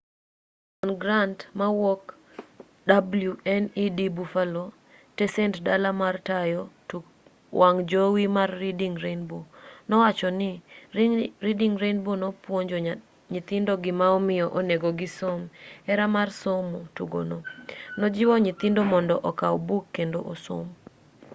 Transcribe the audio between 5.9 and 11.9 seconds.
mar tayo tuk wang' jowi mar reading rainbow nowacho ni reading